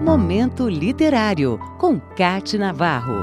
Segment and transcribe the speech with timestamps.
[0.00, 3.22] Momento Literário, com Cate Navarro.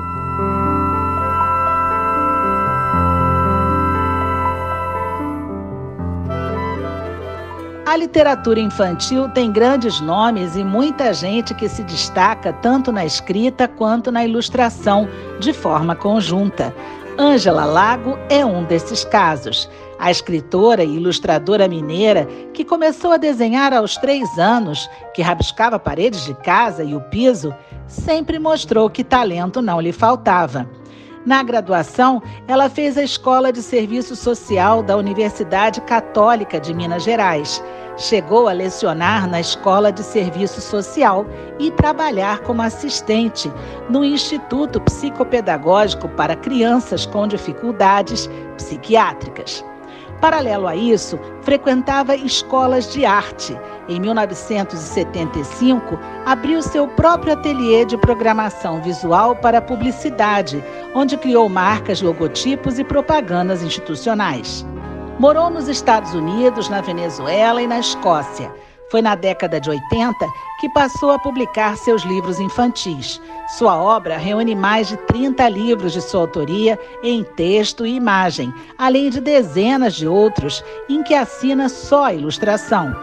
[7.83, 13.67] A literatura infantil tem grandes nomes e muita gente que se destaca tanto na escrita
[13.67, 15.09] quanto na ilustração,
[15.39, 16.71] de forma conjunta.
[17.17, 19.67] Ângela Lago é um desses casos.
[19.99, 26.25] A escritora e ilustradora mineira, que começou a desenhar aos três anos, que rabiscava paredes
[26.25, 27.53] de casa e o piso,
[27.87, 30.69] sempre mostrou que talento não lhe faltava.
[31.25, 37.61] Na graduação, ela fez a Escola de Serviço Social da Universidade Católica de Minas Gerais.
[37.97, 41.25] Chegou a lecionar na Escola de Serviço Social
[41.59, 43.51] e trabalhar como assistente
[43.89, 49.65] no Instituto Psicopedagógico para Crianças com Dificuldades Psiquiátricas.
[50.21, 53.55] Paralelo a isso, frequentava escolas de arte.
[53.87, 60.63] Em 1975, abriu seu próprio ateliê de programação visual para publicidade,
[60.95, 64.65] onde criou marcas, logotipos e propagandas institucionais.
[65.19, 68.51] Morou nos Estados Unidos, na Venezuela e na Escócia.
[68.89, 70.25] Foi na década de 80
[70.61, 73.21] que passou a publicar seus livros infantis.
[73.57, 79.09] Sua obra reúne mais de 30 livros de sua autoria em texto e imagem, além
[79.09, 82.95] de dezenas de outros em que assina só ilustração.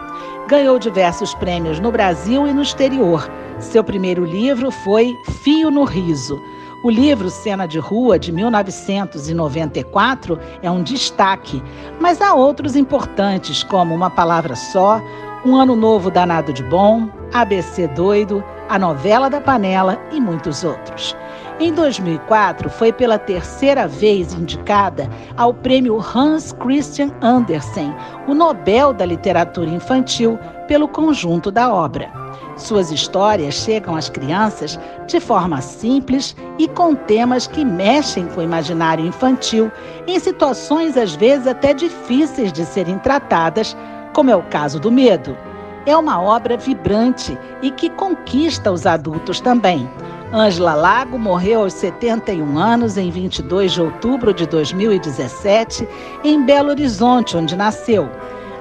[0.47, 3.29] Ganhou diversos prêmios no Brasil e no exterior.
[3.59, 5.13] Seu primeiro livro foi
[5.43, 6.41] Fio no Riso.
[6.83, 11.63] O livro Cena de Rua, de 1994, é um destaque,
[11.99, 15.01] mas há outros importantes, como Uma Palavra Só,
[15.45, 21.15] Um Ano Novo Danado de Bom, ABC Doido, A Novela da Panela e muitos outros.
[21.59, 25.07] Em 2004, foi pela terceira vez indicada
[25.37, 27.93] ao prêmio Hans Christian Andersen,
[28.27, 32.11] o Nobel da Literatura Infantil, pelo conjunto da obra.
[32.57, 38.43] Suas histórias chegam às crianças de forma simples e com temas que mexem com o
[38.43, 39.71] imaginário infantil,
[40.07, 43.77] em situações às vezes até difíceis de serem tratadas,
[44.15, 45.37] como é o caso do medo.
[45.85, 49.87] É uma obra vibrante e que conquista os adultos também.
[50.33, 55.87] Ângela Lago morreu aos 71 anos em 22 de outubro de 2017
[56.23, 58.09] em Belo Horizonte, onde nasceu.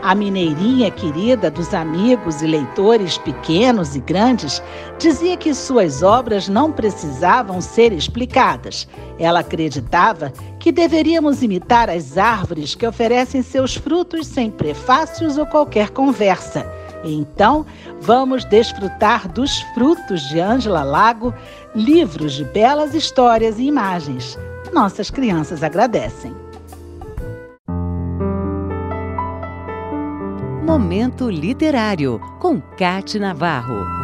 [0.04, 4.62] A mineirinha querida dos amigos e leitores pequenos e grandes
[4.98, 8.86] dizia que suas obras não precisavam ser explicadas.
[9.18, 15.88] Ela acreditava que deveríamos imitar as árvores que oferecem seus frutos sem prefácios ou qualquer
[15.88, 16.70] conversa.
[17.02, 17.64] Então,
[17.98, 21.32] vamos desfrutar dos frutos de Ângela Lago,
[21.74, 24.38] livros de belas histórias e imagens.
[24.70, 26.43] Nossas crianças agradecem.
[30.74, 34.03] Momento Literário, com Cate Navarro.